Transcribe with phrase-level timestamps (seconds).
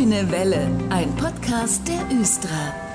[0.00, 2.89] Grüne Welle, ein Podcast der Östra.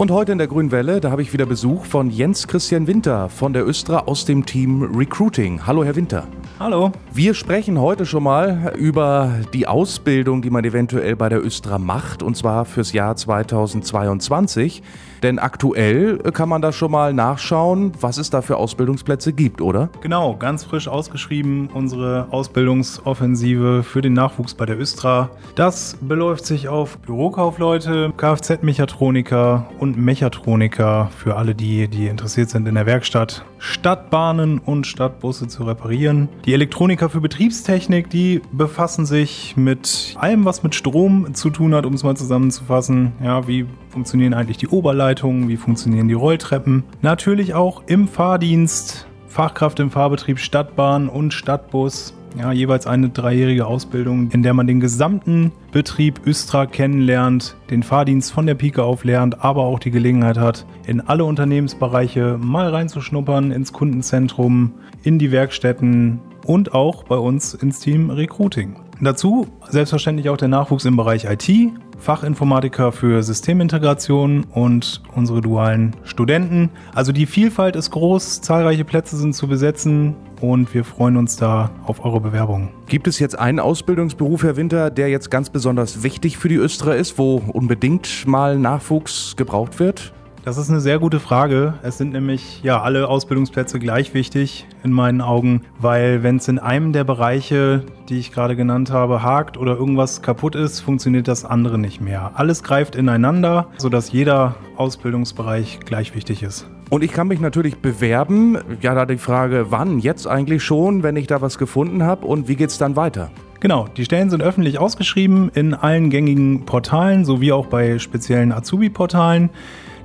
[0.00, 3.28] Und heute in der Grünen Welle, da habe ich wieder Besuch von Jens Christian Winter
[3.28, 5.66] von der Östra aus dem Team Recruiting.
[5.66, 6.26] Hallo, Herr Winter.
[6.58, 6.92] Hallo.
[7.12, 12.22] Wir sprechen heute schon mal über die Ausbildung, die man eventuell bei der Östra macht,
[12.22, 14.82] und zwar fürs Jahr 2022.
[15.22, 19.90] Denn aktuell kann man da schon mal nachschauen, was es da für Ausbildungsplätze gibt, oder?
[20.00, 25.30] Genau, ganz frisch ausgeschrieben unsere Ausbildungsoffensive für den Nachwuchs bei der Östra.
[25.56, 32.74] Das beläuft sich auf Bürokaufleute, Kfz-Mechatroniker und Mechatroniker für alle die, die interessiert sind in
[32.74, 36.28] der Werkstatt, Stadtbahnen und Stadtbusse zu reparieren.
[36.44, 41.86] Die Elektroniker für Betriebstechnik, die befassen sich mit allem, was mit Strom zu tun hat,
[41.86, 43.12] um es mal zusammenzufassen.
[43.22, 46.84] Ja, wie funktionieren eigentlich die Oberleitungen, wie funktionieren die Rolltreppen.
[47.02, 52.14] Natürlich auch im Fahrdienst, Fachkraft im Fahrbetrieb Stadtbahn und Stadtbus.
[52.38, 58.32] Ja, jeweils eine dreijährige Ausbildung, in der man den gesamten Betrieb Östra kennenlernt, den Fahrdienst
[58.32, 63.50] von der Pike auf lernt, aber auch die Gelegenheit hat, in alle Unternehmensbereiche mal reinzuschnuppern,
[63.50, 64.72] ins Kundenzentrum,
[65.02, 68.76] in die Werkstätten und auch bei uns ins Team Recruiting.
[69.02, 76.68] Dazu selbstverständlich auch der Nachwuchs im Bereich IT, Fachinformatiker für Systemintegration und unsere dualen Studenten.
[76.94, 81.70] Also die Vielfalt ist groß, zahlreiche Plätze sind zu besetzen und wir freuen uns da
[81.86, 82.68] auf eure Bewerbung.
[82.88, 86.92] Gibt es jetzt einen Ausbildungsberuf, Herr Winter, der jetzt ganz besonders wichtig für die Östra
[86.92, 90.12] ist, wo unbedingt mal Nachwuchs gebraucht wird?
[90.50, 91.74] Das ist eine sehr gute Frage.
[91.84, 96.58] Es sind nämlich ja alle Ausbildungsplätze gleich wichtig in meinen Augen, weil wenn es in
[96.58, 101.44] einem der Bereiche, die ich gerade genannt habe, hakt oder irgendwas kaputt ist, funktioniert das
[101.44, 102.32] andere nicht mehr.
[102.34, 106.66] Alles greift ineinander, sodass jeder Ausbildungsbereich gleich wichtig ist.
[106.90, 108.58] Und ich kann mich natürlich bewerben.
[108.80, 110.00] Ja, da die Frage, wann?
[110.00, 112.26] Jetzt eigentlich schon, wenn ich da was gefunden habe.
[112.26, 113.30] Und wie geht es dann weiter?
[113.60, 119.50] Genau, die Stellen sind öffentlich ausgeschrieben in allen gängigen Portalen sowie auch bei speziellen Azubi-Portalen.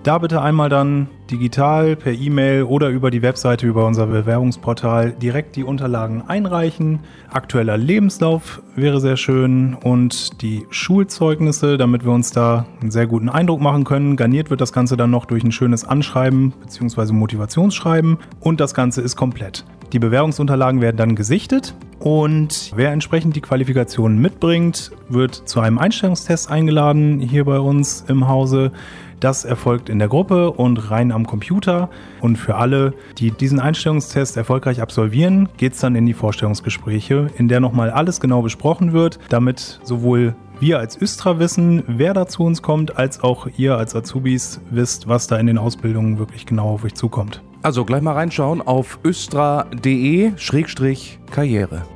[0.05, 5.55] Da bitte einmal dann digital, per E-Mail oder über die Webseite, über unser Bewerbungsportal direkt
[5.55, 6.99] die Unterlagen einreichen.
[7.31, 13.29] Aktueller Lebenslauf wäre sehr schön und die Schulzeugnisse, damit wir uns da einen sehr guten
[13.29, 14.15] Eindruck machen können.
[14.15, 17.11] Garniert wird das Ganze dann noch durch ein schönes Anschreiben bzw.
[17.11, 19.65] Motivationsschreiben und das Ganze ist komplett.
[19.91, 21.73] Die Bewerbungsunterlagen werden dann gesichtet
[22.05, 28.27] und wer entsprechend die Qualifikationen mitbringt, wird zu einem Einstellungstest eingeladen hier bei uns im
[28.27, 28.71] Hause.
[29.19, 31.89] Das erfolgt in der Gruppe und rein am Computer.
[32.21, 37.47] Und für alle, die diesen Einstellungstest erfolgreich absolvieren, geht es dann in die Vorstellungsgespräche, in
[37.47, 42.44] der nochmal alles genau besprochen wird, damit sowohl wir als Östra wissen, wer da zu
[42.44, 46.75] uns kommt, als auch ihr als Azubis wisst, was da in den Ausbildungen wirklich genau
[46.75, 47.41] auf euch zukommt.
[47.63, 51.94] Also gleich mal reinschauen auf östra.de-karriere.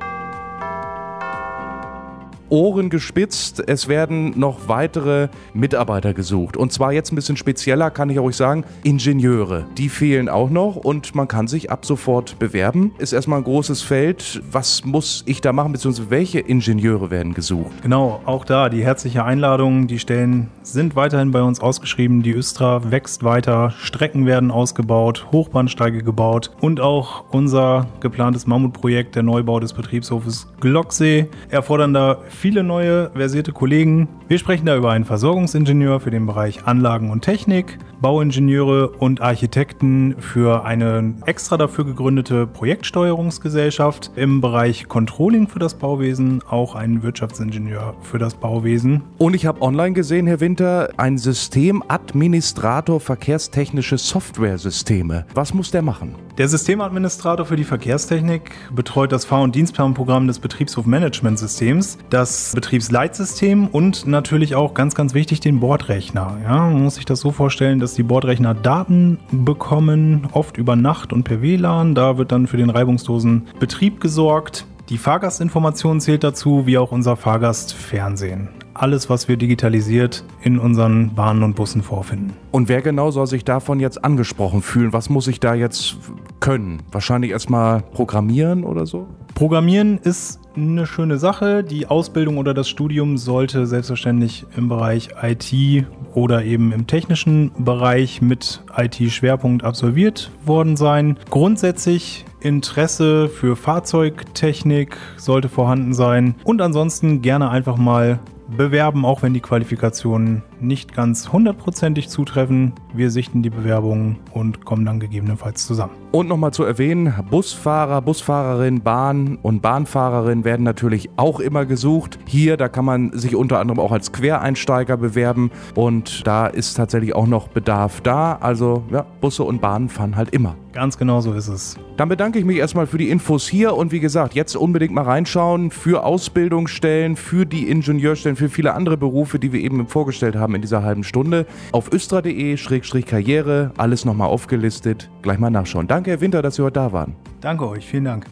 [2.50, 3.62] Ohren gespitzt.
[3.66, 6.56] Es werden noch weitere Mitarbeiter gesucht.
[6.56, 9.66] Und zwar jetzt ein bisschen spezieller, kann ich euch sagen, Ingenieure.
[9.78, 12.92] Die fehlen auch noch und man kann sich ab sofort bewerben.
[12.98, 14.42] Ist erstmal ein großes Feld.
[14.50, 17.70] Was muss ich da machen, beziehungsweise welche Ingenieure werden gesucht?
[17.82, 19.86] Genau, auch da die herzliche Einladung.
[19.86, 22.22] Die Stellen sind weiterhin bei uns ausgeschrieben.
[22.22, 23.72] Die Östra wächst weiter.
[23.78, 31.28] Strecken werden ausgebaut, Hochbahnsteige gebaut und auch unser geplantes Mammutprojekt, der Neubau des Betriebshofes Glocksee,
[31.48, 34.08] erfordern da viele neue versierte Kollegen.
[34.26, 40.16] Wir sprechen da über einen Versorgungsingenieur für den Bereich Anlagen und Technik, Bauingenieure und Architekten
[40.18, 47.94] für eine extra dafür gegründete Projektsteuerungsgesellschaft im Bereich Controlling für das Bauwesen, auch einen Wirtschaftsingenieur
[48.02, 49.02] für das Bauwesen.
[49.18, 55.26] Und ich habe online gesehen, Herr Winter, ein Systemadministrator verkehrstechnische Softwaresysteme.
[55.34, 56.14] Was muss der machen?
[56.38, 64.06] Der Systemadministrator für die Verkehrstechnik betreut das Fahr- und Dienstplanprogramm des Betriebshofmanagementsystems, das Betriebsleitsystem und
[64.06, 66.38] natürlich auch ganz, ganz wichtig den Bordrechner.
[66.42, 71.12] Ja, man muss sich das so vorstellen, dass die Bordrechner Daten bekommen, oft über Nacht
[71.12, 71.94] und per WLAN.
[71.94, 74.66] Da wird dann für den reibungslosen Betrieb gesorgt.
[74.88, 78.48] Die Fahrgastinformation zählt dazu, wie auch unser Fahrgastfernsehen
[78.80, 82.32] alles, was wir digitalisiert in unseren Bahnen und Bussen vorfinden.
[82.50, 84.92] Und wer genau soll sich davon jetzt angesprochen fühlen?
[84.92, 85.96] Was muss ich da jetzt
[86.40, 86.82] können?
[86.90, 89.06] Wahrscheinlich erstmal programmieren oder so?
[89.34, 91.62] Programmieren ist eine schöne Sache.
[91.62, 98.20] Die Ausbildung oder das Studium sollte selbstverständlich im Bereich IT oder eben im technischen Bereich
[98.20, 101.18] mit IT-Schwerpunkt absolviert worden sein.
[101.30, 108.18] Grundsätzlich Interesse für Fahrzeugtechnik sollte vorhanden sein und ansonsten gerne einfach mal
[108.56, 112.72] bewerben, auch wenn die Qualifikationen nicht ganz hundertprozentig zutreffen.
[112.92, 115.92] Wir sichten die Bewerbungen und kommen dann gegebenenfalls zusammen.
[116.12, 122.18] Und nochmal zu erwähnen, Busfahrer, Busfahrerin, Bahn und Bahnfahrerin werden natürlich auch immer gesucht.
[122.26, 127.14] Hier, da kann man sich unter anderem auch als Quereinsteiger bewerben und da ist tatsächlich
[127.14, 128.36] auch noch Bedarf da.
[128.40, 130.56] Also ja, Busse und Bahnen fahren halt immer.
[130.72, 131.76] Ganz genau so ist es.
[131.96, 135.02] Dann bedanke ich mich erstmal für die Infos hier und wie gesagt, jetzt unbedingt mal
[135.02, 140.49] reinschauen für Ausbildungsstellen, für die Ingenieurstellen, für viele andere Berufe, die wir eben vorgestellt haben
[140.54, 141.46] in dieser halben Stunde.
[141.72, 145.10] Auf östra.de-karriere, alles nochmal aufgelistet.
[145.22, 145.86] Gleich mal nachschauen.
[145.86, 147.14] Danke, Herr Winter, dass Sie heute da waren.
[147.40, 148.26] Danke euch, vielen Dank.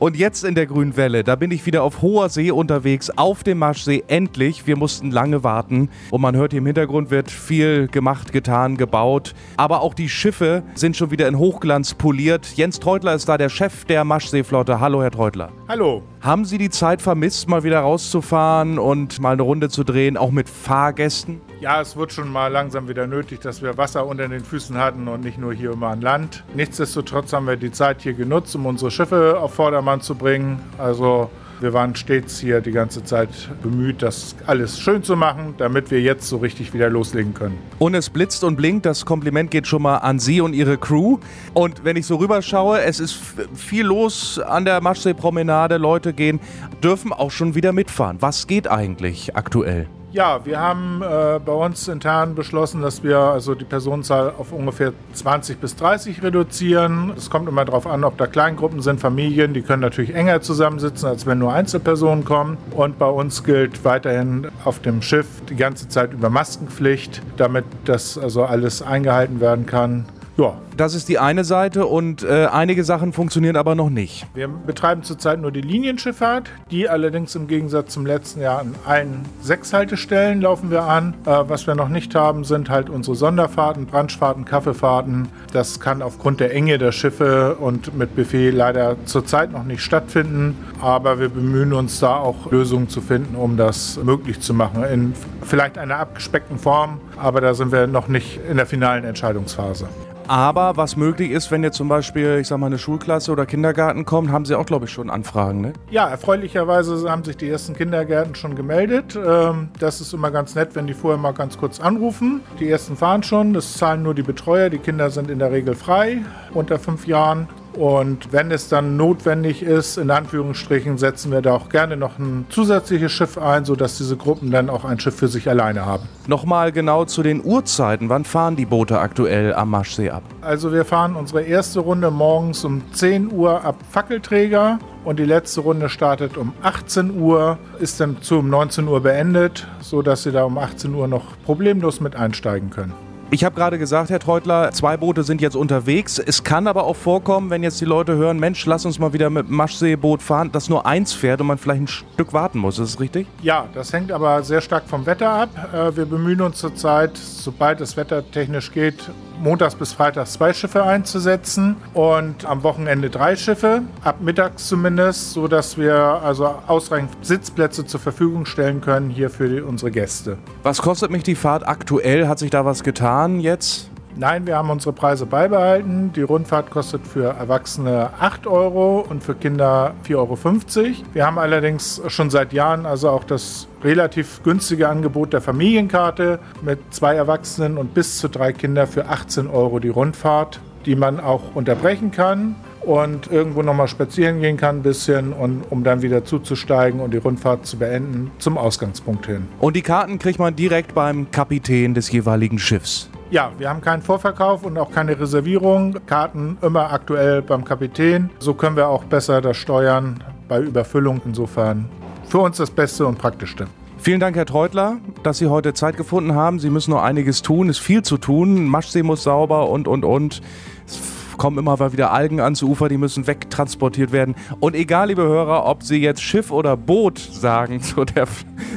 [0.00, 3.44] Und jetzt in der Grünen Welle, da bin ich wieder auf hoher See unterwegs, auf
[3.44, 4.66] dem Maschsee, endlich.
[4.66, 9.34] Wir mussten lange warten und man hört hier im Hintergrund wird viel gemacht, getan, gebaut.
[9.58, 12.46] Aber auch die Schiffe sind schon wieder in Hochglanz poliert.
[12.56, 14.80] Jens Treutler ist da, der Chef der Maschseeflotte.
[14.80, 15.52] Hallo, Herr Treutler.
[15.70, 16.02] Hallo.
[16.20, 20.32] Haben Sie die Zeit vermisst, mal wieder rauszufahren und mal eine Runde zu drehen, auch
[20.32, 21.40] mit Fahrgästen?
[21.60, 25.06] Ja, es wird schon mal langsam wieder nötig, dass wir Wasser unter den Füßen hatten
[25.06, 26.42] und nicht nur hier immer an Land.
[26.56, 30.60] Nichtsdestotrotz haben wir die Zeit hier genutzt, um unsere Schiffe auf Vordermann zu bringen.
[30.76, 31.30] Also
[31.60, 33.28] wir waren stets hier die ganze Zeit
[33.62, 37.58] bemüht, das alles schön zu machen, damit wir jetzt so richtig wieder loslegen können.
[37.78, 38.86] Und es blitzt und blinkt.
[38.86, 41.18] Das Kompliment geht schon mal an Sie und Ihre Crew.
[41.54, 43.18] Und wenn ich so rüberschaue, es ist
[43.54, 45.76] viel los an der Maschsee-Promenade.
[45.76, 46.40] Leute gehen,
[46.82, 48.16] dürfen auch schon wieder mitfahren.
[48.20, 49.88] Was geht eigentlich aktuell?
[50.12, 54.92] Ja, wir haben äh, bei uns intern beschlossen, dass wir also die Personenzahl auf ungefähr
[55.12, 57.12] 20 bis 30 reduzieren.
[57.16, 61.08] Es kommt immer darauf an, ob da Kleingruppen sind, Familien, die können natürlich enger zusammensitzen,
[61.08, 62.58] als wenn nur Einzelpersonen kommen.
[62.72, 68.18] Und bei uns gilt weiterhin auf dem Schiff die ganze Zeit über Maskenpflicht, damit das
[68.18, 70.06] also alles eingehalten werden kann.
[70.40, 70.54] Ja.
[70.74, 74.26] Das ist die eine Seite und äh, einige Sachen funktionieren aber noch nicht.
[74.32, 79.26] Wir betreiben zurzeit nur die Linienschifffahrt, die allerdings im Gegensatz zum letzten Jahr an allen
[79.42, 81.12] sechs Haltestellen laufen wir an.
[81.26, 85.28] Äh, was wir noch nicht haben, sind halt unsere Sonderfahrten, Brandfahrten, Kaffeefahrten.
[85.52, 90.56] Das kann aufgrund der Enge der Schiffe und mit Buffet leider zurzeit noch nicht stattfinden,
[90.80, 94.84] aber wir bemühen uns da auch Lösungen zu finden, um das möglich zu machen.
[94.84, 99.86] In vielleicht einer abgespeckten Form, aber da sind wir noch nicht in der finalen Entscheidungsphase.
[100.30, 104.04] Aber was möglich ist, wenn jetzt zum Beispiel, ich sag mal, eine Schulklasse oder Kindergarten
[104.04, 105.72] kommt, haben Sie auch, glaube ich, schon Anfragen, ne?
[105.90, 109.16] Ja, erfreulicherweise haben sich die ersten Kindergärten schon gemeldet.
[109.16, 112.42] Ähm, das ist immer ganz nett, wenn die vorher mal ganz kurz anrufen.
[112.60, 114.70] Die ersten fahren schon, das zahlen nur die Betreuer.
[114.70, 116.18] Die Kinder sind in der Regel frei,
[116.54, 117.48] unter fünf Jahren.
[117.72, 122.46] Und wenn es dann notwendig ist, in Anführungsstrichen, setzen wir da auch gerne noch ein
[122.48, 126.08] zusätzliches Schiff ein, sodass diese Gruppen dann auch ein Schiff für sich alleine haben.
[126.26, 128.08] Nochmal genau zu den Uhrzeiten.
[128.08, 130.22] Wann fahren die Boote aktuell am Maschsee ab?
[130.40, 135.60] Also wir fahren unsere erste Runde morgens um 10 Uhr ab Fackelträger und die letzte
[135.60, 140.44] Runde startet um 18 Uhr, ist dann zu um 19 Uhr beendet, sodass Sie da
[140.44, 143.09] um 18 Uhr noch problemlos mit einsteigen können.
[143.32, 146.18] Ich habe gerade gesagt, Herr Treutler, zwei Boote sind jetzt unterwegs.
[146.18, 149.30] Es kann aber auch vorkommen, wenn jetzt die Leute hören, Mensch, lass uns mal wieder
[149.30, 152.80] mit dem Maschseeboot fahren, dass nur eins fährt und man vielleicht ein Stück warten muss.
[152.80, 153.28] Ist das richtig?
[153.40, 155.50] Ja, das hängt aber sehr stark vom Wetter ab.
[155.72, 159.08] Äh, wir bemühen uns zurzeit, sobald es wettertechnisch geht,
[159.40, 165.78] montags bis freitags zwei Schiffe einzusetzen und am Wochenende drei Schiffe, ab mittags zumindest, sodass
[165.78, 170.36] wir also ausreichend Sitzplätze zur Verfügung stellen können hier für unsere Gäste.
[170.64, 172.26] Was kostet mich die Fahrt aktuell?
[172.26, 173.90] Hat sich da was getan jetzt?
[174.16, 176.10] Nein, wir haben unsere Preise beibehalten.
[176.14, 180.96] Die Rundfahrt kostet für Erwachsene 8 Euro und für Kinder 4,50 Euro.
[181.12, 186.78] Wir haben allerdings schon seit Jahren also auch das relativ günstige Angebot der Familienkarte mit
[186.94, 191.54] zwei Erwachsenen und bis zu drei Kindern für 18 Euro die Rundfahrt, die man auch
[191.54, 197.00] unterbrechen kann und irgendwo nochmal spazieren gehen kann ein bisschen und um dann wieder zuzusteigen
[197.00, 199.46] und die Rundfahrt zu beenden zum Ausgangspunkt hin.
[199.58, 203.10] Und die Karten kriegt man direkt beim Kapitän des jeweiligen Schiffs.
[203.30, 205.94] Ja, wir haben keinen Vorverkauf und auch keine Reservierung.
[206.06, 208.30] Karten immer aktuell beim Kapitän.
[208.40, 211.20] So können wir auch besser das steuern bei Überfüllung.
[211.24, 211.88] Insofern
[212.26, 213.66] für uns das Beste und Praktischste.
[213.98, 216.58] Vielen Dank, Herr Treutler, dass Sie heute Zeit gefunden haben.
[216.58, 218.64] Sie müssen noch einiges tun, es ist viel zu tun.
[218.64, 220.40] Maschsee muss sauber und, und, und.
[220.86, 224.34] Es kommen immer mal wieder Algen ans Ufer, die müssen wegtransportiert werden.
[224.60, 228.28] Und egal, liebe Hörer, ob Sie jetzt Schiff oder Boot sagen zu, der,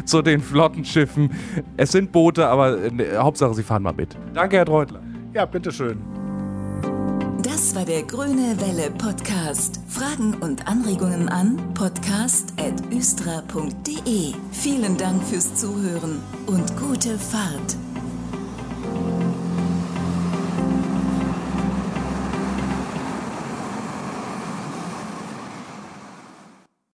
[0.05, 1.29] zu den Flottenschiffen,
[1.75, 4.15] es sind Boote, aber äh, Hauptsache, Sie fahren mal mit.
[4.33, 5.01] Danke, Herr Treutler.
[5.33, 6.01] Ja, bitteschön.
[7.41, 9.81] Das war der Grüne Welle Podcast.
[9.89, 14.35] Fragen und Anregungen an podcast.östra.de.
[14.53, 17.75] Vielen Dank fürs Zuhören und gute Fahrt.